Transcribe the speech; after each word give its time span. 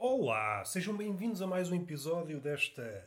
Olá, 0.00 0.64
sejam 0.64 0.96
bem-vindos 0.96 1.42
a 1.42 1.46
mais 1.48 1.72
um 1.72 1.74
episódio 1.74 2.38
desta 2.38 3.04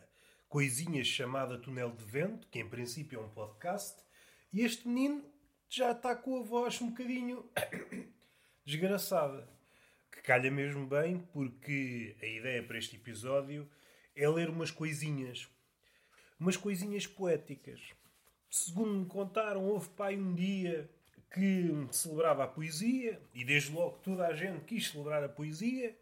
coisinha 0.49 1.01
chamada 1.05 1.57
Túnel 1.57 1.91
de 1.91 2.03
Vento, 2.03 2.45
que 2.47 2.59
em 2.59 2.67
princípio 2.67 3.17
é 3.17 3.23
um 3.23 3.29
podcast. 3.29 4.03
E 4.51 4.59
este 4.59 4.89
menino 4.89 5.23
já 5.69 5.93
está 5.93 6.13
com 6.13 6.37
a 6.37 6.43
voz 6.43 6.81
um 6.81 6.89
bocadinho 6.89 7.49
desgraçada. 8.65 9.47
Que 10.11 10.21
calha 10.21 10.51
mesmo 10.51 10.85
bem, 10.85 11.19
porque 11.31 12.17
a 12.21 12.25
ideia 12.25 12.61
para 12.61 12.77
este 12.77 12.97
episódio 12.97 13.65
é 14.13 14.27
ler 14.27 14.49
umas 14.49 14.69
coisinhas. 14.69 15.47
Umas 16.37 16.57
coisinhas 16.57 17.07
poéticas. 17.07 17.79
Segundo 18.49 18.99
me 18.99 19.05
contaram, 19.05 19.63
houve 19.63 19.87
pai 19.91 20.17
um 20.17 20.35
dia 20.35 20.89
que 21.33 21.87
celebrava 21.89 22.43
a 22.43 22.47
poesia, 22.47 23.21
e 23.33 23.45
desde 23.45 23.71
logo 23.71 23.97
toda 23.99 24.27
a 24.27 24.35
gente 24.35 24.65
quis 24.65 24.89
celebrar 24.89 25.23
a 25.23 25.29
poesia, 25.29 25.95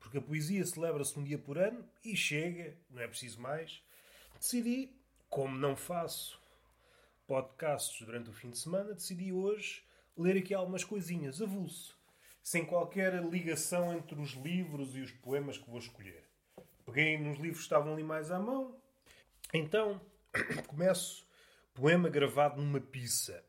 porque 0.00 0.18
a 0.18 0.22
poesia 0.22 0.64
celebra-se 0.64 1.16
um 1.18 1.22
dia 1.22 1.38
por 1.38 1.58
ano 1.58 1.88
e 2.04 2.16
chega, 2.16 2.76
não 2.90 3.00
é 3.00 3.06
preciso 3.06 3.40
mais. 3.40 3.82
Decidi, 4.38 4.90
como 5.28 5.56
não 5.56 5.76
faço 5.76 6.40
podcasts 7.26 8.04
durante 8.04 8.30
o 8.30 8.32
fim 8.32 8.50
de 8.50 8.58
semana, 8.58 8.94
decidi 8.94 9.32
hoje 9.32 9.84
ler 10.16 10.38
aqui 10.38 10.52
algumas 10.52 10.82
coisinhas, 10.82 11.40
avulso, 11.40 11.96
sem 12.42 12.64
qualquer 12.64 13.22
ligação 13.22 13.94
entre 13.94 14.20
os 14.20 14.30
livros 14.30 14.96
e 14.96 15.00
os 15.00 15.12
poemas 15.12 15.56
que 15.56 15.70
vou 15.70 15.78
escolher. 15.78 16.24
Peguei 16.84 17.16
nos 17.16 17.38
livros 17.38 17.58
que 17.58 17.64
estavam 17.64 17.92
ali 17.92 18.02
mais 18.02 18.30
à 18.30 18.38
mão. 18.38 18.76
Então, 19.54 20.00
começo 20.66 21.24
poema 21.74 22.08
gravado 22.08 22.60
numa 22.60 22.80
pizza. 22.80 23.44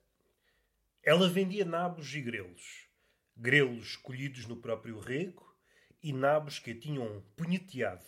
Ela 1.01 1.27
vendia 1.27 1.65
nabos 1.65 2.13
e 2.13 2.21
grelos. 2.21 2.87
Grelos 3.35 3.95
colhidos 3.95 4.45
no 4.45 4.57
próprio 4.57 4.99
rego 4.99 5.50
e 6.03 6.11
nabos 6.11 6.59
que 6.59 6.71
a 6.71 6.79
tinham 6.79 7.23
punheteado. 7.35 8.05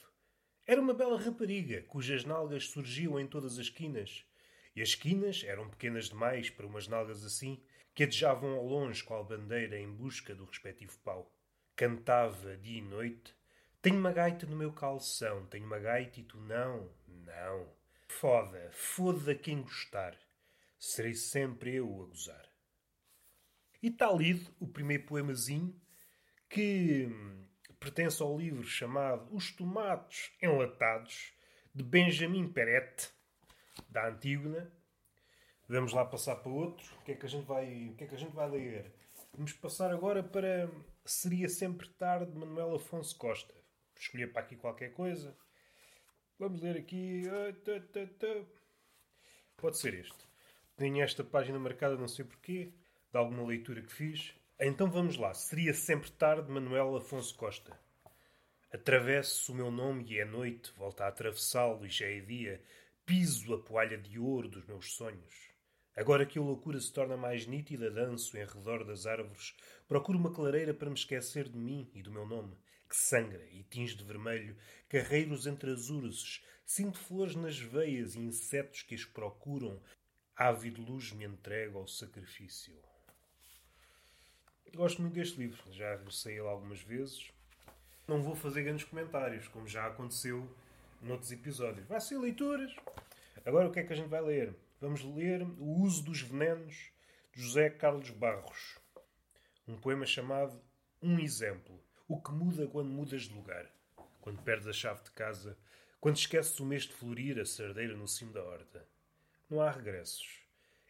Era 0.65 0.81
uma 0.81 0.93
bela 0.93 1.19
rapariga, 1.19 1.81
cujas 1.83 2.23
nalgas 2.23 2.69
surgiam 2.69 3.19
em 3.19 3.27
todas 3.27 3.53
as 3.53 3.65
esquinas. 3.65 4.25
E 4.75 4.81
as 4.81 4.89
esquinas 4.89 5.43
eram 5.43 5.69
pequenas 5.69 6.09
demais 6.09 6.49
para 6.49 6.65
umas 6.65 6.87
nalgas 6.87 7.23
assim, 7.23 7.61
que 7.93 8.03
adejavam 8.03 8.55
ao 8.55 8.65
longe 8.65 9.03
qual 9.03 9.23
bandeira 9.23 9.77
em 9.77 9.91
busca 9.91 10.33
do 10.33 10.45
respectivo 10.45 10.97
pau. 10.99 11.31
Cantava 11.75 12.57
dia 12.57 12.79
e 12.79 12.81
noite. 12.81 13.35
Tenho 13.81 13.99
uma 13.99 14.11
gaita 14.11 14.45
no 14.45 14.55
meu 14.55 14.71
calção, 14.71 15.45
tenho 15.47 15.65
uma 15.65 15.79
gaita 15.79 16.19
e 16.19 16.23
tu 16.23 16.39
não, 16.39 16.89
não. 17.07 17.67
Foda, 18.07 18.69
foda 18.71 19.35
quem 19.35 19.61
gostar. 19.61 20.17
Serei 20.79 21.13
sempre 21.13 21.75
eu 21.75 22.01
a 22.01 22.05
gozar. 22.05 22.49
E 23.81 23.89
está 23.89 24.11
lido 24.11 24.49
o 24.59 24.67
primeiro 24.67 25.03
poemazinho 25.03 25.79
que 26.49 27.09
pertence 27.83 28.23
ao 28.23 28.37
livro 28.37 28.63
chamado 28.63 29.27
Os 29.35 29.51
Tomates 29.51 30.31
Enlatados, 30.41 31.33
de 31.75 31.83
Benjamin 31.83 32.47
Perette, 32.47 33.09
da 33.89 34.07
Antígona. 34.07 34.71
Vamos 35.67 35.91
lá 35.91 36.05
passar 36.05 36.37
para 36.37 36.49
outro. 36.49 36.85
O 37.01 37.03
que 37.03 37.11
é 37.11 37.15
que 37.15 37.25
a 37.25 37.29
gente 37.29 37.45
vai, 37.45 37.89
o 37.89 37.95
que 37.95 38.05
é 38.05 38.07
que 38.07 38.15
a 38.15 38.17
gente 38.17 38.33
vai 38.33 38.49
ler? 38.49 38.93
Vamos 39.33 39.51
passar 39.51 39.91
agora 39.91 40.23
para 40.23 40.69
Seria 41.03 41.49
Sempre 41.49 41.89
Tarde, 41.89 42.31
de 42.31 42.37
Manuel 42.37 42.75
Afonso 42.75 43.17
Costa. 43.17 43.53
Escolher 43.99 44.31
para 44.31 44.43
aqui 44.43 44.55
qualquer 44.55 44.93
coisa. 44.93 45.35
Vamos 46.39 46.61
ler 46.61 46.77
aqui. 46.77 47.23
Pode 49.57 49.77
ser 49.77 49.93
este. 49.95 50.25
Tenho 50.77 51.03
esta 51.03 51.23
página 51.23 51.59
marcada, 51.59 51.97
não 51.97 52.07
sei 52.07 52.23
porquê, 52.23 52.71
de 53.11 53.17
alguma 53.17 53.45
leitura 53.45 53.81
que 53.81 53.91
fiz. 53.91 54.33
Então 54.57 54.89
vamos 54.89 55.17
lá. 55.17 55.33
Seria 55.33 55.73
sempre 55.73 56.09
tarde, 56.11 56.49
Manuel 56.49 56.95
Afonso 56.95 57.35
Costa. 57.35 57.82
Atravesso 58.73 59.51
o 59.51 59.55
meu 59.55 59.69
nome 59.69 60.03
e 60.09 60.17
é 60.17 60.25
noite, 60.25 60.73
volta 60.75 61.05
a 61.05 61.07
atravessá-lo 61.07 61.85
e 61.85 61.89
já 61.89 62.07
é 62.07 62.19
dia. 62.19 62.59
Piso 63.05 63.53
a 63.53 63.61
poalha 63.61 63.99
de 63.99 64.17
ouro 64.17 64.49
dos 64.49 64.65
meus 64.65 64.95
sonhos. 64.95 65.51
Agora 65.95 66.25
que 66.25 66.39
a 66.39 66.41
loucura 66.41 66.79
se 66.79 66.91
torna 66.91 67.15
mais 67.15 67.45
nítida, 67.45 67.91
danço 67.91 68.35
em 68.35 68.43
redor 68.43 68.83
das 68.83 69.05
árvores, 69.05 69.55
procuro 69.87 70.17
uma 70.17 70.33
clareira 70.33 70.73
para 70.73 70.89
me 70.89 70.95
esquecer 70.95 71.49
de 71.49 71.55
mim 71.55 71.87
e 71.93 72.01
do 72.01 72.11
meu 72.11 72.25
nome, 72.25 72.57
que 72.89 72.95
sangra 72.95 73.45
e 73.51 73.61
tinge 73.61 73.95
de 73.95 74.03
vermelho 74.03 74.57
carreiros 74.89 75.45
entre 75.45 75.69
as 75.69 75.91
urzes, 75.91 76.43
sinto 76.65 76.97
flores 76.97 77.35
nas 77.35 77.59
veias 77.59 78.15
e 78.15 78.21
insetos 78.21 78.81
que 78.81 78.95
as 78.95 79.05
procuram, 79.05 79.79
ávido 80.35 80.81
luz 80.81 81.11
me 81.11 81.25
entrego 81.25 81.77
ao 81.77 81.87
sacrifício. 81.87 82.73
Gosto 84.73 84.99
muito 84.99 85.13
deste 85.13 85.37
livro, 85.37 85.71
já 85.71 86.03
saí 86.09 86.41
lá 86.41 86.49
algumas 86.49 86.81
vezes. 86.81 87.31
Não 88.07 88.21
vou 88.21 88.35
fazer 88.35 88.63
grandes 88.63 88.83
comentários, 88.83 89.47
como 89.47 89.65
já 89.65 89.87
aconteceu 89.87 90.49
noutros 91.01 91.31
episódios. 91.31 91.87
Vai 91.87 92.01
ser 92.01 92.17
leituras. 92.17 92.75
Agora 93.45 93.67
o 93.67 93.71
que 93.71 93.79
é 93.79 93.83
que 93.83 93.93
a 93.93 93.95
gente 93.95 94.09
vai 94.09 94.21
ler? 94.21 94.53
Vamos 94.81 95.03
ler 95.03 95.41
O 95.57 95.81
Uso 95.81 96.03
dos 96.03 96.21
Venenos, 96.21 96.91
de 97.33 97.41
José 97.41 97.69
Carlos 97.69 98.09
Barros. 98.09 98.77
Um 99.65 99.77
poema 99.77 100.05
chamado 100.05 100.61
Um 101.01 101.17
Exemplo. 101.17 101.81
O 102.05 102.21
que 102.21 102.33
muda 102.33 102.67
quando 102.67 102.89
mudas 102.89 103.23
de 103.23 103.33
lugar. 103.33 103.71
Quando 104.19 104.41
perdes 104.41 104.67
a 104.67 104.73
chave 104.73 105.01
de 105.03 105.11
casa. 105.11 105.57
Quando 106.01 106.17
esqueces 106.17 106.59
o 106.59 106.65
mês 106.65 106.83
de 106.83 106.93
florir 106.93 107.39
a 107.39 107.45
sardeira 107.45 107.95
no 107.95 108.07
cimo 108.07 108.33
da 108.33 108.43
horta. 108.43 108.85
Não 109.49 109.61
há 109.61 109.71
regressos. 109.71 110.42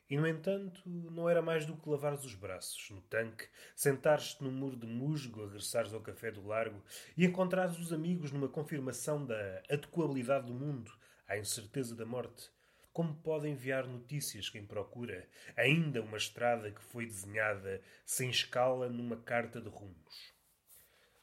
E, 0.09 0.17
no 0.17 0.27
entanto, 0.27 0.81
não 0.87 1.29
era 1.29 1.41
mais 1.41 1.65
do 1.65 1.75
que 1.75 1.89
lavares 1.89 2.23
os 2.23 2.35
braços 2.35 2.89
no 2.91 3.01
tanque, 3.01 3.47
sentares-te 3.75 4.43
num 4.43 4.51
muro 4.51 4.75
de 4.75 4.85
musgo, 4.85 5.45
regressares 5.45 5.93
ao 5.93 6.01
café 6.01 6.29
do 6.29 6.45
largo 6.45 6.83
e 7.17 7.25
encontrares 7.25 7.79
os 7.79 7.93
amigos 7.93 8.31
numa 8.31 8.49
confirmação 8.49 9.25
da 9.25 9.63
adequabilidade 9.69 10.47
do 10.47 10.53
mundo 10.53 10.91
à 11.27 11.37
incerteza 11.37 11.95
da 11.95 12.05
morte. 12.05 12.51
Como 12.91 13.15
pode 13.15 13.47
enviar 13.47 13.87
notícias 13.87 14.49
quem 14.49 14.65
procura 14.65 15.27
ainda 15.57 16.01
uma 16.01 16.17
estrada 16.17 16.69
que 16.69 16.83
foi 16.83 17.07
desenhada 17.07 17.81
sem 18.05 18.29
escala 18.29 18.87
numa 18.89 19.17
carta 19.17 19.59
de 19.59 19.69
rumos? 19.69 20.31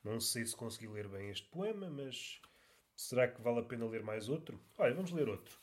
Não 0.03 0.19
sei 0.19 0.45
se 0.45 0.57
consegui 0.57 0.89
ler 0.89 1.07
bem 1.07 1.31
este 1.31 1.47
poema, 1.47 1.89
mas 1.89 2.41
será 2.97 3.29
que 3.29 3.41
vale 3.41 3.61
a 3.61 3.63
pena 3.63 3.87
ler 3.87 4.03
mais 4.03 4.29
outro? 4.29 4.59
Olha, 4.79 4.95
vamos 4.95 5.13
ler 5.13 5.29
outro. 5.29 5.57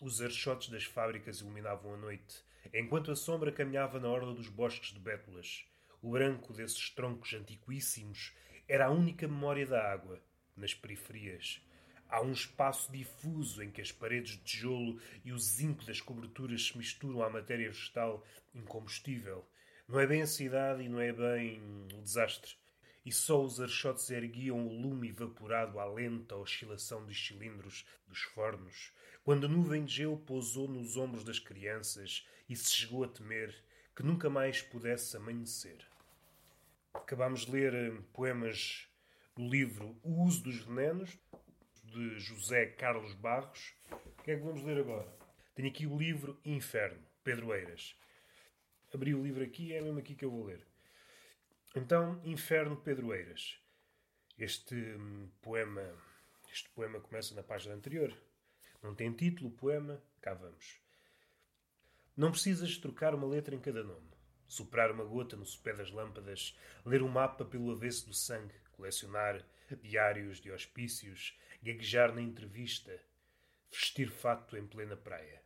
Os 0.00 0.20
archotes 0.20 0.70
das 0.70 0.84
fábricas 0.84 1.40
iluminavam 1.40 1.94
a 1.94 1.96
noite 1.96 2.42
enquanto 2.72 3.10
a 3.10 3.16
sombra 3.16 3.52
caminhava 3.52 4.00
na 4.00 4.08
orla 4.08 4.34
dos 4.34 4.48
bosques 4.48 4.92
de 4.92 5.00
bétulas. 5.00 5.64
O 6.00 6.12
branco 6.12 6.52
desses 6.52 6.90
troncos 6.90 7.32
antiquíssimos 7.34 8.32
era 8.68 8.86
a 8.86 8.90
única 8.90 9.28
memória 9.28 9.66
da 9.66 9.92
água, 9.92 10.22
nas 10.56 10.72
periferias. 10.72 11.60
Há 12.08 12.22
um 12.22 12.32
espaço 12.32 12.92
difuso 12.92 13.62
em 13.62 13.70
que 13.70 13.80
as 13.80 13.90
paredes 13.90 14.32
de 14.32 14.44
tijolo 14.44 15.00
e 15.24 15.32
o 15.32 15.38
zinco 15.38 15.84
das 15.84 16.00
coberturas 16.00 16.66
se 16.66 16.78
misturam 16.78 17.22
à 17.22 17.30
matéria 17.30 17.68
vegetal 17.68 18.24
incombustível. 18.54 19.44
Não 19.88 19.98
é 19.98 20.06
bem 20.06 20.22
a 20.22 20.26
cidade 20.26 20.82
e 20.82 20.88
não 20.88 21.00
é 21.00 21.12
bem 21.12 21.60
o 21.92 22.02
desastre. 22.02 22.54
E 23.04 23.12
só 23.12 23.42
os 23.42 23.60
archotes 23.60 24.10
erguiam 24.10 24.66
o 24.66 24.80
lume 24.80 25.10
evaporado 25.10 25.78
à 25.78 25.84
lenta 25.84 26.36
oscilação 26.36 27.04
dos 27.04 27.26
cilindros 27.26 27.84
dos 28.06 28.22
fornos, 28.22 28.92
quando 29.24 29.46
a 29.46 29.48
nuvem 29.48 29.86
de 29.86 29.94
gelo 29.94 30.18
pousou 30.18 30.68
nos 30.68 30.98
ombros 30.98 31.24
das 31.24 31.38
crianças 31.38 32.28
e 32.46 32.54
se 32.54 32.70
chegou 32.70 33.02
a 33.02 33.08
temer 33.08 33.64
que 33.96 34.02
nunca 34.02 34.28
mais 34.28 34.60
pudesse 34.60 35.16
amanhecer. 35.16 35.78
Acabámos 36.92 37.46
de 37.46 37.52
ler 37.52 37.74
eh, 37.74 37.98
poemas 38.12 38.86
do 39.34 39.48
livro 39.48 39.98
O 40.02 40.22
Uso 40.24 40.44
dos 40.44 40.58
Venenos, 40.58 41.18
de 41.82 42.18
José 42.18 42.66
Carlos 42.66 43.14
Barros. 43.14 43.74
O 43.90 44.22
que 44.22 44.32
é 44.32 44.36
que 44.36 44.42
vamos 44.42 44.62
ler 44.62 44.78
agora? 44.78 45.10
Tenho 45.54 45.68
aqui 45.68 45.86
o 45.86 45.96
livro 45.96 46.38
Inferno, 46.44 47.02
Pedro 47.22 47.54
Eiras. 47.54 47.96
Abri 48.92 49.14
o 49.14 49.22
livro 49.22 49.42
aqui 49.42 49.72
é 49.72 49.80
mesmo 49.80 49.98
aqui 49.98 50.14
que 50.14 50.24
eu 50.24 50.30
vou 50.30 50.44
ler. 50.44 50.66
Então, 51.74 52.20
Inferno, 52.24 52.76
Pedro 52.76 53.14
Eiras. 53.14 53.58
Este 54.38 54.74
hum, 54.74 55.30
poema, 55.40 55.82
este 56.52 56.68
poema 56.70 57.00
começa 57.00 57.34
na 57.34 57.42
página 57.42 57.74
anterior. 57.74 58.14
Não 58.84 58.94
tem 58.94 59.10
título, 59.10 59.50
poema, 59.50 59.98
cá 60.20 60.34
vamos. 60.34 60.78
Não 62.14 62.30
precisas 62.30 62.76
trocar 62.76 63.14
uma 63.14 63.26
letra 63.26 63.54
em 63.54 63.58
cada 63.58 63.82
nome, 63.82 64.10
soprar 64.46 64.90
uma 64.90 65.02
gota 65.02 65.36
no 65.36 65.46
sopé 65.46 65.72
das 65.72 65.90
lâmpadas, 65.90 66.54
ler 66.84 67.02
um 67.02 67.08
mapa 67.08 67.46
pelo 67.46 67.72
avesso 67.72 68.06
do 68.06 68.12
sangue, 68.12 68.52
colecionar 68.72 69.42
diários 69.80 70.38
de 70.38 70.52
hospícios, 70.52 71.34
gaguejar 71.62 72.14
na 72.14 72.20
entrevista, 72.20 73.00
vestir 73.72 74.10
fato 74.10 74.54
em 74.54 74.66
plena 74.66 74.98
praia. 74.98 75.42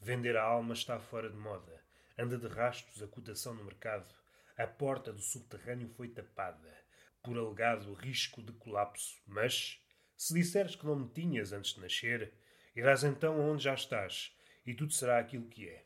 Vender 0.00 0.38
a 0.38 0.42
alma 0.42 0.72
está 0.72 0.98
fora 0.98 1.28
de 1.28 1.36
moda, 1.36 1.84
anda 2.16 2.38
de 2.38 2.46
rastos 2.46 3.02
a 3.02 3.06
cotação 3.06 3.52
no 3.52 3.62
mercado, 3.62 4.14
a 4.56 4.66
porta 4.66 5.12
do 5.12 5.20
subterrâneo 5.20 5.90
foi 5.90 6.08
tapada, 6.08 6.78
por 7.22 7.36
alegado 7.36 7.92
risco 7.92 8.42
de 8.42 8.54
colapso, 8.54 9.20
mas, 9.26 9.84
se 10.16 10.32
disseres 10.32 10.74
que 10.74 10.86
não 10.86 10.96
me 10.96 11.10
tinhas 11.10 11.52
antes 11.52 11.74
de 11.74 11.80
nascer, 11.80 12.32
Irás 12.74 13.04
então 13.04 13.40
onde 13.40 13.64
já 13.64 13.74
estás, 13.74 14.36
e 14.64 14.74
tudo 14.74 14.92
será 14.92 15.18
aquilo 15.18 15.48
que 15.48 15.68
é. 15.68 15.84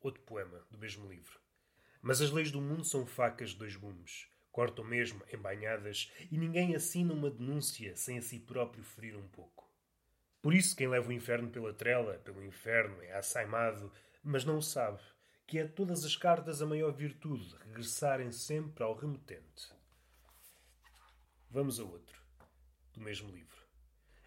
Outro 0.00 0.22
poema 0.22 0.64
do 0.70 0.78
mesmo 0.78 1.08
livro. 1.10 1.40
Mas 2.00 2.20
as 2.20 2.30
leis 2.30 2.50
do 2.50 2.60
mundo 2.60 2.84
são 2.84 3.06
facas 3.06 3.50
de 3.50 3.56
dois 3.56 3.76
gumes. 3.76 4.28
cortam 4.54 4.84
mesmo 4.84 5.20
em 5.32 5.36
banhadas 5.36 6.12
e 6.30 6.38
ninguém 6.38 6.76
assina 6.76 7.12
uma 7.12 7.28
denúncia 7.28 7.96
sem 7.96 8.18
a 8.18 8.22
si 8.22 8.38
próprio 8.38 8.84
ferir 8.84 9.16
um 9.16 9.26
pouco. 9.26 9.68
Por 10.40 10.54
isso, 10.54 10.76
quem 10.76 10.86
leva 10.86 11.08
o 11.08 11.12
inferno 11.12 11.50
pela 11.50 11.74
trela, 11.74 12.18
pelo 12.18 12.44
inferno, 12.44 13.02
é 13.02 13.14
assaimado, 13.14 13.90
mas 14.22 14.44
não 14.44 14.58
o 14.58 14.62
sabe, 14.62 15.02
que 15.44 15.58
é 15.58 15.66
todas 15.66 16.04
as 16.04 16.16
cartas 16.16 16.62
a 16.62 16.66
maior 16.66 16.92
virtude 16.92 17.56
regressarem 17.64 18.30
sempre 18.30 18.84
ao 18.84 18.94
remetente. 18.94 19.72
Vamos 21.50 21.80
a 21.80 21.84
outro, 21.84 22.22
do 22.92 23.00
mesmo 23.00 23.32
livro. 23.32 23.63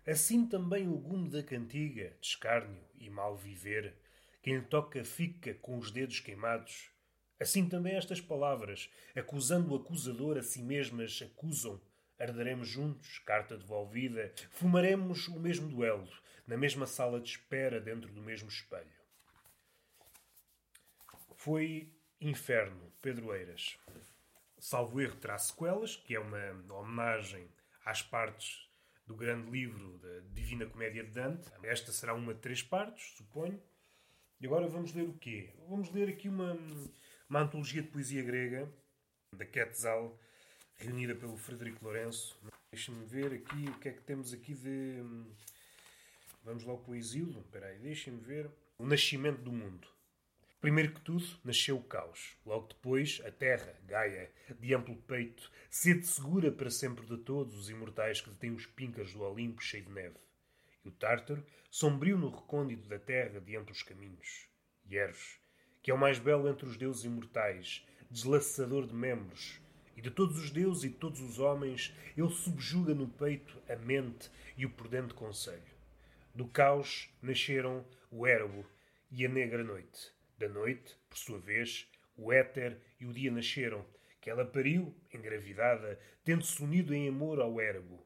Assim 0.07 0.47
também 0.47 0.87
o 0.87 0.97
gume 0.97 1.29
da 1.29 1.43
cantiga, 1.43 2.15
de 2.21 2.27
escárnio 2.27 2.81
e 2.95 3.09
mal 3.09 3.35
viver, 3.35 3.93
quem 4.41 4.61
toca 4.61 5.03
fica 5.03 5.53
com 5.55 5.77
os 5.77 5.91
dedos 5.91 6.19
queimados, 6.21 6.89
Assim 7.39 7.69
também 7.69 7.95
estas 7.95 8.19
palavras, 8.19 8.89
acusando 9.15 9.71
o 9.71 9.75
acusador 9.75 10.37
a 10.37 10.41
si 10.41 10.63
mesmas, 10.63 11.21
acusam. 11.21 11.79
Ardaremos 12.19 12.67
juntos, 12.67 13.19
carta 13.19 13.55
devolvida, 13.55 14.33
fumaremos 14.49 15.27
o 15.27 15.39
mesmo 15.39 15.69
duelo, 15.69 16.09
na 16.47 16.57
mesma 16.57 16.87
sala 16.87 17.21
de 17.21 17.29
espera, 17.29 17.79
dentro 17.79 18.11
do 18.11 18.23
mesmo 18.23 18.49
espelho. 18.49 18.97
Foi 21.35 21.93
Inferno, 22.19 22.91
Pedro 23.03 23.35
Eiras. 23.35 23.77
Salvo 24.57 24.99
erro, 24.99 25.15
terá 25.17 25.37
sequelas, 25.37 25.95
que 25.95 26.15
é 26.15 26.19
uma 26.19 26.73
homenagem 26.73 27.47
às 27.85 28.01
partes 28.01 28.66
do 29.07 29.15
grande 29.15 29.49
livro 29.49 29.97
da 29.99 30.19
Divina 30.33 30.65
Comédia 30.65 31.03
de 31.03 31.11
Dante. 31.11 31.49
Esta 31.63 31.91
será 31.91 32.13
uma 32.13 32.33
de 32.33 32.41
três 32.41 32.61
partes, 32.61 33.15
suponho. 33.17 33.59
E 34.39 34.45
agora 34.45 34.67
vamos 34.67 34.93
ler 34.93 35.07
o 35.07 35.13
quê? 35.13 35.49
Vamos 35.67 35.89
ler 35.91 36.09
aqui 36.09 36.29
uma 36.29 36.55
uma 37.29 37.41
antologia 37.41 37.81
de 37.81 37.89
poesia 37.89 38.23
grega, 38.23 38.71
da 39.35 39.45
Quetzal, 39.45 40.17
reunida 40.75 41.13
pelo 41.15 41.37
Frederico 41.37 41.83
Lourenço. 41.83 42.37
Deixa-me 42.71 43.05
ver 43.05 43.33
aqui 43.33 43.69
o 43.69 43.79
que 43.79 43.89
é 43.89 43.91
que 43.91 44.01
temos 44.01 44.33
aqui 44.33 44.53
de. 44.53 45.03
Vamos 46.43 46.63
logo 46.63 46.83
para 46.83 46.91
o 46.91 46.95
exílio. 46.95 47.39
Espera 47.41 47.67
aí, 47.67 47.79
deixem-me 47.79 48.21
ver. 48.21 48.49
O 48.77 48.85
nascimento 48.85 49.41
do 49.41 49.51
mundo. 49.51 49.87
Primeiro 50.67 50.91
que 50.91 50.99
tudo, 50.99 51.25
nasceu 51.45 51.77
o 51.77 51.81
caos. 51.81 52.35
Logo 52.45 52.67
depois, 52.67 53.21
a 53.25 53.31
terra, 53.31 53.73
Gaia, 53.85 54.29
de 54.59 54.73
amplo 54.75 54.97
peito, 54.97 55.49
sede 55.69 56.05
segura 56.05 56.51
para 56.51 56.69
sempre 56.69 57.05
de 57.05 57.15
todos 57.19 57.57
os 57.57 57.69
imortais 57.69 58.19
que 58.19 58.29
detêm 58.29 58.51
os 58.51 58.65
pincas 58.65 59.13
do 59.13 59.21
Olimpo 59.21 59.63
cheio 59.63 59.85
de 59.85 59.91
neve. 59.93 60.17
E 60.83 60.89
o 60.89 60.91
Tártaro, 60.91 61.41
sombrio 61.71 62.17
no 62.17 62.29
recôndito 62.29 62.85
da 62.89 62.99
terra 62.99 63.39
de 63.39 63.55
amplos 63.55 63.81
caminhos. 63.81 64.49
E 64.85 64.97
Eros, 64.97 65.39
que 65.81 65.89
é 65.89 65.93
o 65.93 65.97
mais 65.97 66.19
belo 66.19 66.49
entre 66.49 66.65
os 66.65 66.75
deuses 66.75 67.05
imortais, 67.05 67.87
deslaçador 68.11 68.85
de 68.85 68.93
membros. 68.93 69.61
E 69.95 70.01
de 70.01 70.11
todos 70.11 70.37
os 70.37 70.51
deuses 70.51 70.83
e 70.83 70.89
de 70.89 70.95
todos 70.95 71.21
os 71.21 71.39
homens, 71.39 71.95
ele 72.17 72.29
subjuga 72.29 72.93
no 72.93 73.07
peito 73.07 73.57
a 73.69 73.77
mente 73.77 74.29
e 74.57 74.65
o 74.65 74.69
prudente 74.69 75.13
conselho. 75.13 75.63
Do 76.35 76.45
caos 76.45 77.09
nasceram 77.21 77.85
o 78.11 78.27
Érabo 78.27 78.65
e 79.09 79.25
a 79.25 79.29
negra 79.29 79.63
noite. 79.63 80.16
Da 80.37 80.47
noite, 80.47 80.95
por 81.09 81.17
sua 81.17 81.39
vez, 81.39 81.89
o 82.15 82.31
éter 82.31 82.79
e 82.99 83.05
o 83.05 83.11
dia 83.11 83.31
nasceram, 83.31 83.83
que 84.21 84.29
ela 84.29 84.45
pariu, 84.45 84.95
engravidada, 85.11 85.99
tendo-se 86.23 86.61
unido 86.61 86.93
em 86.93 87.09
amor 87.09 87.39
ao 87.39 87.59
Érabo. 87.59 88.05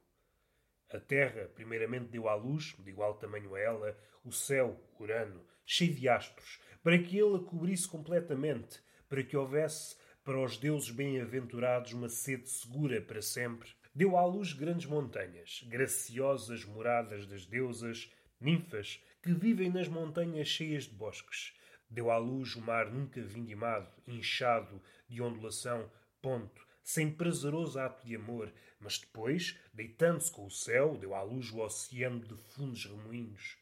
A 0.89 0.99
terra, 0.99 1.49
primeiramente, 1.53 2.09
deu 2.09 2.29
à 2.29 2.35
luz, 2.35 2.75
de 2.79 2.89
igual 2.89 3.15
tamanho 3.15 3.53
a 3.55 3.59
ela, 3.59 3.97
o 4.23 4.31
céu, 4.31 4.79
Urano, 4.99 5.45
cheio 5.65 5.93
de 5.93 6.07
astros, 6.07 6.59
para 6.81 6.97
que 6.97 7.17
ele 7.17 7.35
a 7.35 7.39
cobrisse 7.39 7.87
completamente, 7.87 8.81
para 9.09 9.23
que 9.23 9.35
houvesse 9.35 9.97
para 10.23 10.39
os 10.39 10.57
deuses 10.57 10.91
bem-aventurados 10.91 11.91
uma 11.91 12.07
sede 12.07 12.49
segura 12.49 13.01
para 13.01 13.21
sempre. 13.21 13.69
Deu 13.93 14.15
à 14.15 14.25
luz 14.25 14.53
grandes 14.53 14.85
montanhas, 14.85 15.65
graciosas 15.67 16.63
moradas 16.63 17.25
das 17.25 17.45
deusas, 17.45 18.09
ninfas, 18.39 19.03
que 19.21 19.33
vivem 19.33 19.69
nas 19.69 19.87
montanhas 19.87 20.47
cheias 20.47 20.85
de 20.85 20.93
bosques. 20.95 21.53
Deu 21.91 22.09
à 22.09 22.17
luz 22.17 22.55
o 22.55 22.61
mar 22.61 22.89
nunca 22.89 23.21
vindimado, 23.21 23.91
inchado, 24.07 24.81
de 25.09 25.21
ondulação, 25.21 25.91
ponto, 26.21 26.65
sem 26.81 27.11
prazeroso 27.11 27.77
ato 27.77 28.07
de 28.07 28.15
amor, 28.15 28.51
mas 28.79 28.97
depois, 28.97 29.59
deitando-se 29.73 30.31
com 30.31 30.45
o 30.45 30.49
céu, 30.49 30.97
deu 30.97 31.13
à 31.13 31.21
luz 31.21 31.51
o 31.51 31.59
oceano 31.59 32.21
de 32.21 32.35
fundos 32.53 32.85
remoinhos. 32.85 33.57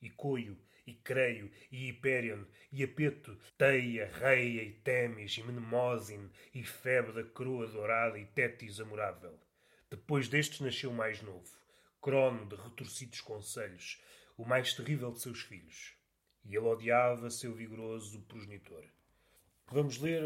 E 0.00 0.08
Coio, 0.08 0.58
e 0.86 0.94
Creio, 0.94 1.50
e 1.70 1.88
Hiperion, 1.88 2.44
e 2.72 2.82
Apeto, 2.82 3.38
Teia, 3.58 4.10
Reia, 4.12 4.62
e 4.62 4.72
Temis, 4.72 5.36
e 5.36 5.42
Menemósine, 5.42 6.30
e 6.54 6.64
Febe 6.64 7.12
da 7.12 7.22
coroa 7.22 7.66
dourada, 7.66 8.18
e 8.18 8.24
Tétis 8.24 8.80
amorável. 8.80 9.38
Depois 9.90 10.26
destes 10.26 10.60
nasceu 10.60 10.90
o 10.90 10.94
mais 10.94 11.20
novo, 11.20 11.50
Crono 12.00 12.46
de 12.46 12.56
retorcidos 12.56 13.20
conselhos, 13.20 14.02
o 14.38 14.44
mais 14.46 14.72
terrível 14.72 15.12
de 15.12 15.20
seus 15.20 15.42
filhos. 15.42 15.94
E 16.44 16.56
ele 16.56 16.66
odiava 16.66 17.30
seu 17.30 17.54
vigoroso 17.54 18.20
progenitor. 18.22 18.84
Vamos 19.68 19.98
ler 19.98 20.24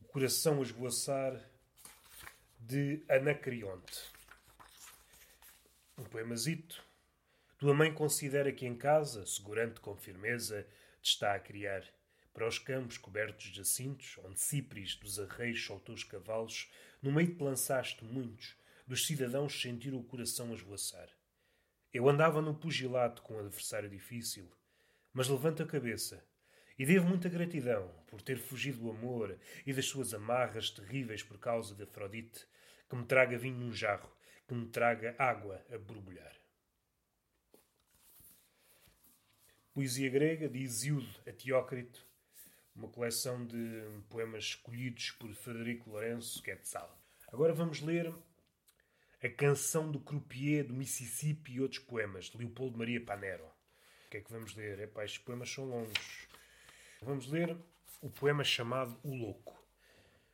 O 0.00 0.04
Coração 0.06 0.60
a 0.60 0.62
Esvoaçar 0.62 1.38
de 2.58 3.04
Anacrionte. 3.08 4.02
Um 5.98 6.04
poemazito 6.04 6.88
tua 7.58 7.74
mãe 7.74 7.92
considera 7.92 8.52
que 8.52 8.64
em 8.64 8.76
casa, 8.76 9.26
segurante 9.26 9.80
com 9.80 9.96
firmeza, 9.96 10.64
te 11.02 11.10
está 11.10 11.34
a 11.34 11.40
criar. 11.40 11.82
Para 12.32 12.46
os 12.46 12.56
campos 12.56 12.96
cobertos 12.96 13.46
de 13.46 13.56
jacintos, 13.56 14.16
onde 14.24 14.38
Cipris 14.38 14.94
dos 14.94 15.18
arreios 15.18 15.64
soltou 15.64 15.92
os 15.92 16.04
cavalos, 16.04 16.70
no 17.02 17.10
meio 17.10 17.34
te 17.34 17.42
lançaste 17.42 18.04
muitos, 18.04 18.54
dos 18.86 19.04
cidadãos 19.04 19.60
sentiram 19.60 19.98
o 19.98 20.04
coração 20.04 20.52
a 20.52 20.54
esvoaçar. 20.54 21.08
Eu 21.92 22.08
andava 22.08 22.40
no 22.40 22.54
pugilato 22.54 23.22
com 23.22 23.34
um 23.34 23.40
adversário 23.40 23.90
difícil, 23.90 24.48
mas 25.18 25.26
levanto 25.26 25.64
a 25.64 25.66
cabeça 25.66 26.24
e 26.78 26.86
devo 26.86 27.08
muita 27.08 27.28
gratidão 27.28 27.92
por 28.06 28.22
ter 28.22 28.38
fugido 28.38 28.78
do 28.78 28.90
amor 28.92 29.36
e 29.66 29.72
das 29.72 29.86
suas 29.86 30.14
amarras 30.14 30.70
terríveis 30.70 31.24
por 31.24 31.40
causa 31.40 31.74
de 31.74 31.82
Afrodite, 31.82 32.46
que 32.88 32.94
me 32.94 33.04
traga 33.04 33.36
vinho 33.36 33.56
num 33.56 33.72
jarro, 33.72 34.08
que 34.46 34.54
me 34.54 34.68
traga 34.68 35.16
água 35.18 35.60
a 35.72 35.76
borbulhar. 35.76 36.36
Poesia 39.74 40.08
grega 40.08 40.48
de 40.48 40.62
Hesíodo 40.62 41.12
a 41.26 41.32
Teócrito, 41.32 42.06
uma 42.76 42.86
coleção 42.86 43.44
de 43.44 43.82
poemas 44.08 44.44
escolhidos 44.44 45.10
por 45.18 45.34
Frederico 45.34 45.90
Lourenço 45.90 46.40
Quetzal. 46.40 46.96
Agora 47.26 47.52
vamos 47.52 47.80
ler 47.80 48.14
a 49.20 49.28
canção 49.30 49.90
do 49.90 49.98
Croupier 49.98 50.64
do 50.64 50.74
Mississippi 50.74 51.54
e 51.54 51.60
outros 51.60 51.82
poemas, 51.82 52.26
de 52.26 52.38
Leopoldo 52.38 52.78
Maria 52.78 53.04
Panero. 53.04 53.57
O 54.08 54.10
que 54.10 54.16
é 54.16 54.20
que 54.22 54.32
vamos 54.32 54.56
ler? 54.56 54.80
Epá, 54.80 55.04
estes 55.04 55.22
poemas 55.22 55.50
são 55.50 55.66
longos. 55.66 56.26
Vamos 57.02 57.26
ler 57.26 57.54
o 58.00 58.08
poema 58.08 58.42
chamado 58.42 58.98
O 59.04 59.14
Louco. 59.14 59.54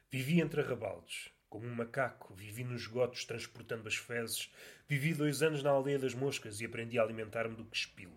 Vivi 0.08 0.40
entre 0.40 0.60
arrabaldes. 0.60 1.28
Como 1.50 1.66
um 1.66 1.74
macaco, 1.74 2.32
vivi 2.34 2.62
nos 2.62 2.82
esgotos 2.82 3.24
transportando 3.24 3.88
as 3.88 3.96
fezes. 3.96 4.54
Vivi 4.86 5.12
dois 5.12 5.42
anos 5.42 5.60
na 5.60 5.70
aldeia 5.70 5.98
das 5.98 6.14
moscas 6.14 6.60
e 6.60 6.64
aprendi 6.64 7.00
a 7.00 7.02
alimentar-me 7.02 7.56
do 7.56 7.64
quespilo. 7.64 8.16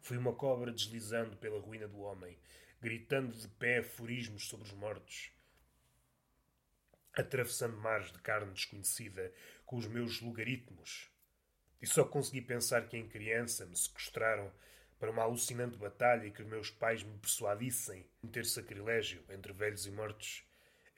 Fui 0.00 0.16
uma 0.16 0.32
cobra 0.32 0.70
deslizando 0.70 1.36
pela 1.36 1.58
ruína 1.58 1.88
do 1.88 1.98
homem, 1.98 2.38
gritando 2.80 3.34
de 3.34 3.48
pé 3.48 3.78
aforismos 3.78 4.46
sobre 4.46 4.68
os 4.68 4.72
mortos. 4.72 5.32
Atravessando 7.12 7.76
mares 7.76 8.12
de 8.12 8.20
carne 8.20 8.52
desconhecida 8.52 9.32
com 9.64 9.78
os 9.78 9.88
meus 9.88 10.20
logaritmos. 10.20 11.10
E 11.82 11.88
só 11.88 12.04
consegui 12.04 12.40
pensar 12.40 12.86
que 12.86 12.96
em 12.96 13.08
criança 13.08 13.66
me 13.66 13.76
sequestraram 13.76 14.52
para 14.98 15.10
uma 15.10 15.22
alucinante 15.22 15.76
batalha 15.76 16.26
e 16.26 16.30
que 16.30 16.42
os 16.42 16.48
meus 16.48 16.70
pais 16.70 17.02
me 17.02 17.18
persuadissem 17.18 18.06
em 18.22 18.28
ter 18.28 18.44
sacrilégio 18.44 19.22
entre 19.30 19.52
velhos 19.52 19.86
e 19.86 19.90
mortos. 19.90 20.44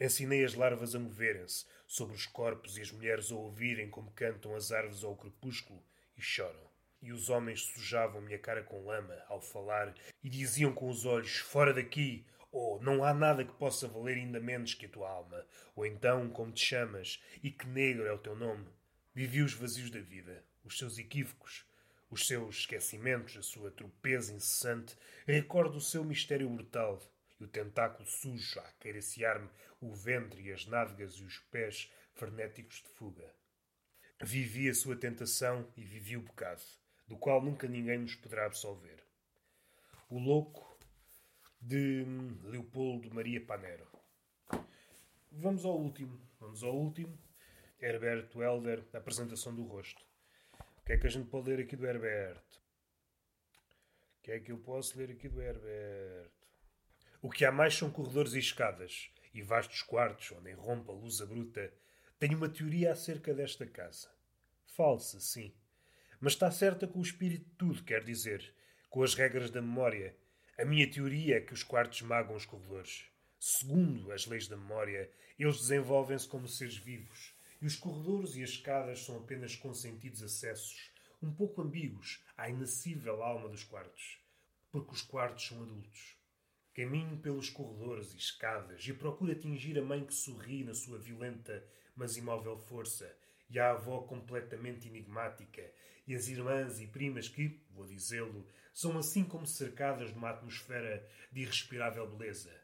Ensinei 0.01 0.45
as 0.45 0.55
larvas 0.55 0.95
a 0.95 0.99
moverem-se 0.99 1.67
sobre 1.87 2.15
os 2.15 2.25
corpos 2.25 2.79
e 2.79 2.83
as 2.83 2.93
mulheres 2.93 3.33
a 3.33 3.35
ouvirem 3.35 3.91
como 3.91 4.13
cantam 4.13 4.55
as 4.55 4.71
árvores 4.71 5.03
ao 5.03 5.17
crepúsculo 5.17 5.83
e 6.17 6.23
choram. 6.23 6.69
E 7.03 7.13
os 7.13 7.29
homens 7.29 7.63
sujavam 7.63 8.21
minha 8.21 8.39
cara 8.39 8.63
com 8.63 8.85
lama 8.85 9.17
ao 9.29 9.41
falar 9.41 9.95
e 10.23 10.29
diziam 10.29 10.73
com 10.73 10.89
os 10.89 11.05
olhos: 11.05 11.39
Fora 11.39 11.73
daqui! 11.73 12.25
Ou 12.51 12.81
não 12.81 13.05
há 13.05 13.13
nada 13.13 13.45
que 13.45 13.53
possa 13.53 13.87
valer 13.87 14.17
ainda 14.17 14.41
menos 14.41 14.73
que 14.73 14.87
a 14.87 14.89
tua 14.89 15.11
alma. 15.11 15.45
Ou 15.77 15.85
então, 15.85 16.31
como 16.31 16.51
te 16.51 16.65
chamas, 16.65 17.23
e 17.43 17.51
que 17.51 17.67
negro 17.67 18.07
é 18.07 18.13
o 18.13 18.19
teu 18.19 18.35
nome. 18.35 18.67
Vivi 19.15 19.43
os 19.43 19.53
vazios 19.53 19.91
da 19.91 20.01
vida, 20.01 20.45
os 20.65 20.79
seus 20.79 20.97
equívocos, 20.97 21.68
os 22.11 22.27
seus 22.27 22.61
esquecimentos, 22.61 23.37
a 23.37 23.43
sua 23.43 23.71
tropeza 23.71 24.33
incessante. 24.33 24.97
Recordo 25.27 25.77
o 25.77 25.81
seu 25.81 26.05
mistério 26.05 26.49
brutal 26.49 27.01
e 27.39 27.45
o 27.45 27.49
tentáculo 27.49 28.09
sujo 28.09 28.59
a 28.61 28.63
acariciar-me 28.63 29.49
o 29.81 29.95
ventre 29.95 30.43
e 30.43 30.53
as 30.53 30.67
nádegas 30.67 31.15
e 31.15 31.25
os 31.25 31.39
pés 31.51 31.93
frenéticos 32.15 32.83
de 32.83 32.89
fuga. 32.91 33.35
Vivi 34.23 34.69
a 34.69 34.75
sua 34.75 34.97
tentação 34.97 35.71
e 35.77 35.85
vivi 35.85 36.17
o 36.17 36.23
pecado 36.23 36.63
do 37.07 37.17
qual 37.17 37.43
nunca 37.43 37.67
ninguém 37.67 37.99
nos 37.99 38.15
poderá 38.15 38.47
absolver. 38.47 39.03
O 40.11 40.19
Louco, 40.19 40.79
de 41.61 42.05
Leopoldo 42.45 43.13
Maria 43.13 43.45
Panero. 43.45 43.87
Vamos 45.33 45.65
ao 45.65 45.79
último. 45.79 46.21
Vamos 46.39 46.63
ao 46.63 46.75
último. 46.75 47.19
Herbert 47.81 48.29
Welder, 48.35 48.85
a 48.93 48.99
apresentação 48.99 49.55
do 49.55 49.65
rosto. 49.65 50.08
Que 50.89 50.95
é 50.95 50.97
que 50.97 51.07
a 51.07 51.11
gente 51.11 51.29
pode 51.29 51.51
ler 51.51 51.61
aqui 51.61 51.77
do 51.77 51.87
Herbert? 51.87 52.41
O 54.17 54.23
que 54.23 54.33
é 54.33 54.41
que 54.41 54.51
eu 54.51 54.57
posso 54.57 54.97
ler 54.97 55.11
aqui 55.11 55.29
do 55.29 55.43
Herbert? 55.43 56.31
O 57.21 57.29
que 57.29 57.45
há 57.45 57.53
mais 57.53 57.75
são 57.75 57.91
corredores 57.91 58.33
e 58.33 58.39
escadas, 58.39 59.11
e 59.35 59.43
vastos 59.43 59.83
quartos 59.83 60.33
onde 60.33 60.49
irrompe 60.49 60.91
a 60.91 60.95
luz 60.95 61.21
bruta. 61.21 61.71
Tenho 62.19 62.39
uma 62.39 62.49
teoria 62.49 62.93
acerca 62.93 63.35
desta 63.35 63.67
casa. 63.67 64.09
Falsa, 64.65 65.21
sim. 65.21 65.53
Mas 66.19 66.33
está 66.33 66.51
certa 66.51 66.89
com 66.89 67.01
o 67.01 67.03
espírito 67.03 67.45
de 67.45 67.57
tudo, 67.57 67.85
quer 67.85 68.03
dizer, 68.03 68.55
com 68.89 69.03
as 69.03 69.13
regras 69.13 69.51
da 69.51 69.61
memória. 69.61 70.17
A 70.57 70.65
minha 70.65 70.91
teoria 70.91 71.37
é 71.37 71.41
que 71.43 71.53
os 71.53 71.63
quartos 71.63 72.01
magam 72.01 72.35
os 72.35 72.47
corredores. 72.47 73.05
Segundo 73.39 74.11
as 74.11 74.25
leis 74.25 74.49
da 74.49 74.57
memória, 74.57 75.13
eles 75.39 75.59
desenvolvem-se 75.59 76.27
como 76.27 76.49
seres 76.49 76.79
vivos, 76.79 77.35
e 77.61 77.67
os 77.67 77.77
corredores 77.77 78.37
e 78.37 78.43
as 78.43 78.51
escadas 78.51 79.05
são 79.05 79.17
apenas 79.17 79.57
consentidos 79.57 80.23
acessos, 80.23 80.93
um 81.21 81.33
pouco 81.33 81.61
ambíguos, 81.61 82.23
à 82.37 82.49
inacessível 82.49 83.23
alma 83.23 83.49
dos 83.49 83.65
quartos. 83.65 84.21
Porque 84.71 84.93
os 84.93 85.03
quartos 85.03 85.47
são 85.47 85.63
adultos. 85.63 86.17
Caminho 86.75 87.19
pelos 87.19 87.51
corredores 87.51 88.13
e 88.15 88.17
escadas 88.17 88.87
e 88.87 88.93
procuro 88.93 89.33
atingir 89.33 89.77
a 89.79 89.83
mãe 89.83 90.05
que 90.05 90.15
sorri 90.15 90.63
na 90.63 90.75
sua 90.75 90.99
violenta, 90.99 91.67
mas 91.97 92.17
imóvel 92.17 92.57
força, 92.57 93.13
e 93.51 93.59
a 93.59 93.71
avó 93.73 94.03
completamente 94.03 94.87
enigmática, 94.87 95.73
e 96.07 96.15
as 96.15 96.29
irmãs 96.29 96.81
e 96.81 96.87
primas 96.87 97.29
que, 97.29 97.61
vou 97.71 97.85
dizê-lo, 97.85 98.47
são 98.73 98.97
assim 98.97 99.25
como 99.25 99.47
cercadas 99.47 100.13
numa 100.13 100.31
atmosfera 100.31 101.05
de 101.33 101.41
irrespirável 101.41 102.09
beleza. 102.09 102.55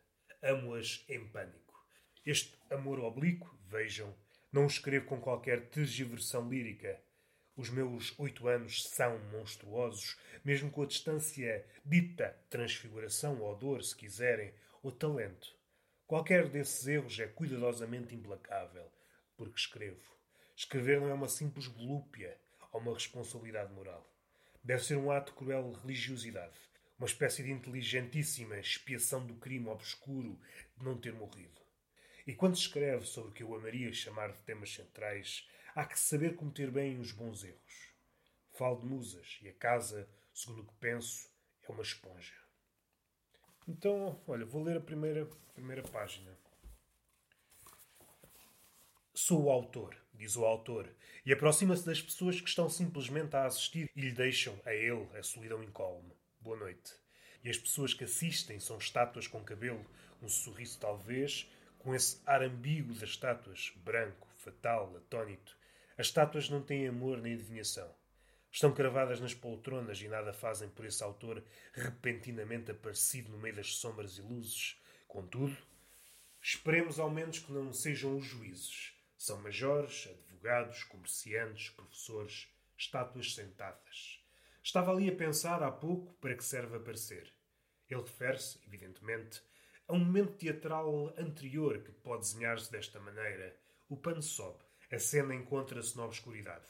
Amo-as 0.41 1.05
em 1.09 1.27
pânico. 1.27 1.75
Este 2.25 2.57
amor 2.71 3.01
oblíquo, 3.01 3.53
vejam, 3.67 4.15
não 4.55 4.67
escrevo 4.67 5.07
com 5.07 5.21
qualquer 5.21 5.67
tergiversão 5.67 6.49
lírica. 6.49 7.03
Os 7.57 7.71
meus 7.71 8.17
oito 8.21 8.47
anos 8.47 8.85
são 8.85 9.19
monstruosos, 9.33 10.17
mesmo 10.45 10.71
com 10.71 10.83
a 10.85 10.87
distância 10.87 11.67
dita 11.85 12.39
transfiguração 12.49 13.41
ou 13.41 13.57
dor, 13.57 13.83
se 13.83 13.97
quiserem, 13.97 14.55
ou 14.81 14.93
talento. 14.93 15.53
Qualquer 16.07 16.49
desses 16.49 16.87
erros 16.87 17.19
é 17.19 17.27
cuidadosamente 17.27 18.15
implacável, 18.15 18.89
porque 19.37 19.59
escrevo. 19.59 20.17
Escrever 20.55 21.01
não 21.01 21.09
é 21.09 21.15
uma 21.15 21.27
simples 21.27 21.67
volúpia 21.67 22.39
ou 22.71 22.81
uma 22.81 22.95
responsabilidade 22.95 23.73
moral. 23.73 24.09
Deve 24.63 24.85
ser 24.85 24.97
um 24.97 25.11
ato 25.11 25.33
cruel 25.33 25.73
de 25.73 25.81
religiosidade, 25.81 26.61
uma 26.97 27.09
espécie 27.09 27.43
de 27.43 27.51
inteligentíssima 27.51 28.57
expiação 28.61 29.27
do 29.27 29.35
crime 29.35 29.67
obscuro 29.67 30.39
de 30.79 30.85
não 30.85 30.97
ter 30.97 31.13
morrido. 31.13 31.64
E 32.27 32.35
quando 32.35 32.57
se 32.57 32.63
escreve 32.63 33.05
sobre 33.05 33.31
o 33.31 33.35
que 33.35 33.43
eu 33.43 33.55
amaria 33.55 33.93
chamar 33.93 34.33
de 34.33 34.41
temas 34.43 34.73
centrais, 34.73 35.47
há 35.75 35.85
que 35.85 35.99
saber 35.99 36.35
cometer 36.35 36.71
bem 36.71 36.99
os 36.99 37.13
bons 37.13 37.45
erros. 37.45 37.93
Falo 38.53 38.81
de 38.81 38.87
musas 38.87 39.39
e 39.43 39.49
a 39.49 39.53
casa, 39.53 40.09
segundo 40.33 40.63
o 40.63 40.67
que 40.67 40.75
penso, 40.81 41.29
é 41.69 41.73
uma 41.73 41.83
esponja. 41.83 42.35
Então, 43.69 44.23
olha, 44.27 44.47
vou 44.47 44.63
ler 44.63 44.77
a 44.77 44.81
primeira, 44.81 45.27
primeira 45.55 45.83
página. 45.83 46.39
Sou 49.13 49.45
o 49.45 49.51
autor, 49.51 49.97
diz 50.13 50.37
o 50.37 50.45
autor, 50.45 50.95
e 51.27 51.33
aproxima-se 51.33 51.85
das 51.85 52.01
pessoas 52.01 52.41
que 52.41 52.49
estão 52.49 52.69
simplesmente 52.69 53.35
a 53.37 53.47
assistir 53.47 53.91
e 53.95 54.01
lhe 54.01 54.13
deixam 54.13 54.59
a 54.65 54.75
ele 54.75 55.09
a 55.17 55.23
solidão 55.23 55.63
incólume. 55.63 56.13
Boa 56.41 56.57
noite. 56.57 56.93
E 57.43 57.51
as 57.51 57.59
pessoas 57.59 57.93
que 57.93 58.05
assistem 58.05 58.59
são 58.61 58.79
estátuas 58.79 59.27
com 59.27 59.43
cabelo, 59.43 59.85
um 60.23 60.29
sorriso 60.29 60.79
talvez, 60.79 61.51
com 61.85 61.95
esse 61.95 62.21
ar 62.27 62.43
ambíguo 62.43 62.93
das 62.95 63.11
estátuas, 63.11 63.73
branco, 63.77 64.27
fatal, 64.39 64.97
atónito. 64.97 65.57
As 65.97 66.07
estátuas 66.07 66.51
não 66.51 66.61
têm 66.61 66.89
amor 66.89 67.19
nem 67.19 67.35
adivinhação. 67.35 67.89
Estão 68.51 68.73
cravadas 68.73 69.21
nas 69.21 69.35
poltronas 69.35 70.01
e 70.01 70.09
nada 70.09 70.33
fazem 70.33 70.69
por 70.69 70.85
esse 70.85 71.05
autor 71.05 71.45
repentinamente 71.73 72.73
aparecido 72.73 73.31
no 73.31 73.39
meio 73.39 73.55
das 73.55 73.77
sombras 73.77 74.19
e 74.19 74.23
luzes. 74.23 74.77
Contudo, 75.07 75.57
esperemos 76.43 76.99
ao 76.99 77.11
menos 77.11 77.39
que 77.39 77.53
não 77.53 77.73
sejam 77.73 78.17
os 78.17 78.25
juízes 78.25 78.95
são 79.25 79.41
majores, 79.41 80.07
advogados, 80.07 80.85
comerciantes, 80.85 81.71
professores, 81.71 82.47
estátuas 82.77 83.35
sentadas. 83.35 84.23
Estava 84.63 84.93
ali 84.93 85.09
a 85.09 85.17
pensar 85.17 85.63
há 85.63 85.71
pouco 85.71 86.13
para 86.21 86.35
que 86.35 86.45
serve 86.45 86.77
aparecer. 86.77 87.33
Ele 87.89 88.03
refere-se, 88.03 88.59
evidentemente, 88.67 89.43
a 89.87 89.93
um 89.93 89.99
momento 89.99 90.37
teatral 90.37 91.15
anterior 91.19 91.79
que 91.79 91.93
pode 91.93 92.23
desenhar-se 92.23 92.71
desta 92.71 93.01
maneira. 93.01 93.57
O 93.89 93.97
pano 93.97 94.23
sobe. 94.23 94.63
A 94.93 94.99
cena 94.99 95.35
encontra-se 95.35 95.97
na 95.97 96.05
obscuridade. 96.05 96.67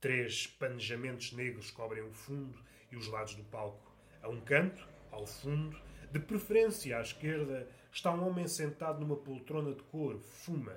Três 0.00 0.46
panejamentos 0.46 1.32
negros 1.32 1.70
cobrem 1.70 2.02
o 2.02 2.12
fundo 2.12 2.58
e 2.90 2.96
os 2.96 3.06
lados 3.08 3.34
do 3.34 3.44
palco. 3.44 3.94
A 4.22 4.28
um 4.28 4.40
canto, 4.40 4.88
ao 5.10 5.26
fundo, 5.26 5.80
de 6.10 6.18
preferência 6.18 6.98
à 6.98 7.02
esquerda, 7.02 7.68
está 7.92 8.12
um 8.12 8.26
homem 8.26 8.46
sentado 8.48 9.00
numa 9.00 9.16
poltrona 9.16 9.72
de 9.74 9.82
couro, 9.84 10.20
fuma 10.20 10.76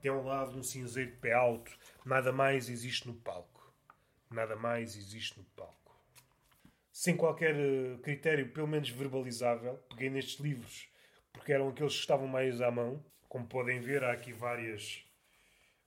tem 0.00 0.10
ao 0.10 0.22
lado 0.22 0.56
um 0.56 0.62
cinzeiro 0.62 1.10
de 1.10 1.16
pé 1.16 1.32
alto. 1.32 1.76
Nada 2.04 2.32
mais 2.32 2.68
existe 2.68 3.06
no 3.06 3.14
palco. 3.14 3.72
Nada 4.30 4.54
mais 4.54 4.96
existe 4.96 5.38
no 5.38 5.44
palco. 5.44 5.76
Sem 6.92 7.16
qualquer 7.16 7.56
eh, 7.56 7.98
critério, 8.02 8.52
pelo 8.52 8.66
menos 8.66 8.90
verbalizável, 8.90 9.76
peguei 9.88 10.10
nestes 10.10 10.40
livros 10.40 10.88
porque 11.32 11.52
eram 11.52 11.68
aqueles 11.68 11.94
que 11.94 12.00
estavam 12.00 12.26
mais 12.26 12.60
à 12.60 12.70
mão. 12.70 13.04
Como 13.28 13.46
podem 13.46 13.80
ver, 13.80 14.04
há 14.04 14.12
aqui 14.12 14.32
várias, 14.32 15.04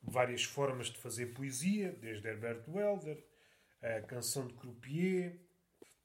várias 0.02 0.44
formas 0.44 0.88
de 0.88 0.98
fazer 0.98 1.28
poesia, 1.28 1.92
desde 1.92 2.28
Herbert 2.28 2.64
Welder, 2.68 3.24
a 3.82 4.02
canção 4.02 4.48
de 4.48 4.54
Croupier, 4.54 5.40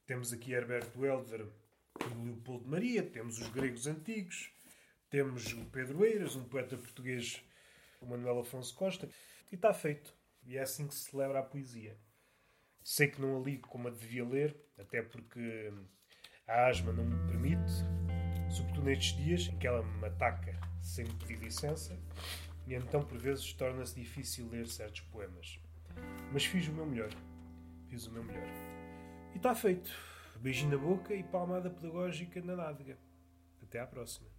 temos 0.05 0.33
aqui 0.33 0.51
Herbert 0.51 0.89
Welder 0.95 1.47
e 1.99 2.25
Leopoldo 2.25 2.67
Maria, 2.67 3.03
temos 3.03 3.39
os 3.39 3.47
gregos 3.49 3.85
antigos, 3.85 4.51
temos 5.09 5.53
o 5.53 5.65
Pedro 5.65 6.03
Eiras, 6.05 6.35
um 6.35 6.43
poeta 6.43 6.77
português 6.77 7.43
o 8.01 8.05
Manuel 8.05 8.39
Afonso 8.39 8.73
Costa, 8.75 9.09
e 9.51 9.55
está 9.55 9.73
feito. 9.73 10.13
E 10.45 10.57
é 10.57 10.61
assim 10.61 10.87
que 10.87 10.95
se 10.95 11.09
celebra 11.09 11.39
a 11.39 11.43
poesia. 11.43 11.97
Sei 12.83 13.07
que 13.07 13.19
não 13.19 13.37
a 13.37 13.43
li 13.43 13.57
como 13.57 13.87
a 13.87 13.91
devia 13.91 14.25
ler, 14.25 14.55
até 14.77 15.01
porque 15.01 15.73
a 16.47 16.67
asma 16.67 16.93
não 16.93 17.03
me 17.03 17.27
permite, 17.29 17.73
sobretudo 18.57 18.85
nestes 18.85 19.15
dias 19.17 19.47
em 19.47 19.57
que 19.57 19.67
ela 19.67 19.83
me 19.83 20.05
ataca 20.05 20.59
sem 20.81 21.05
me 21.05 21.13
pedir 21.13 21.37
licença, 21.37 21.97
e 22.65 22.73
então 22.73 23.03
por 23.03 23.17
vezes 23.17 23.53
torna-se 23.53 23.95
difícil 23.95 24.49
ler 24.49 24.67
certos 24.67 25.01
poemas. 25.01 25.59
Mas 26.31 26.45
fiz 26.45 26.67
o 26.67 26.73
meu 26.73 26.85
melhor. 26.85 27.09
Fiz 27.87 28.07
o 28.07 28.11
meu 28.11 28.23
melhor. 28.23 28.47
E 29.33 29.37
está 29.37 29.55
feito. 29.55 29.91
Beijinho 30.39 30.71
na 30.71 30.77
boca 30.77 31.13
e 31.13 31.23
palmada 31.23 31.69
pedagógica 31.69 32.41
na 32.41 32.55
nádega. 32.55 32.97
Até 33.63 33.79
à 33.79 33.87
próxima. 33.87 34.36